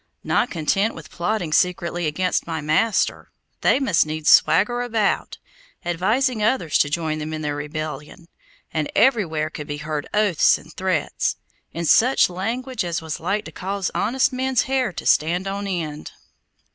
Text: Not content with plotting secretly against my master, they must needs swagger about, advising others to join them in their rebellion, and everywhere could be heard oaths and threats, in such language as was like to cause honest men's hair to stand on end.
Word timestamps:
Not 0.23 0.49
content 0.49 0.95
with 0.95 1.11
plotting 1.11 1.53
secretly 1.53 2.07
against 2.07 2.47
my 2.47 2.59
master, 2.59 3.29
they 3.61 3.79
must 3.79 4.03
needs 4.03 4.31
swagger 4.31 4.81
about, 4.81 5.37
advising 5.85 6.41
others 6.41 6.79
to 6.79 6.89
join 6.89 7.19
them 7.19 7.33
in 7.33 7.43
their 7.43 7.55
rebellion, 7.55 8.27
and 8.73 8.91
everywhere 8.95 9.51
could 9.51 9.67
be 9.67 9.77
heard 9.77 10.09
oaths 10.11 10.57
and 10.57 10.73
threats, 10.73 11.35
in 11.71 11.85
such 11.85 12.31
language 12.31 12.83
as 12.83 12.99
was 12.99 13.19
like 13.19 13.45
to 13.45 13.51
cause 13.51 13.91
honest 13.93 14.33
men's 14.33 14.63
hair 14.63 14.91
to 14.91 15.05
stand 15.05 15.47
on 15.47 15.67
end. 15.67 16.11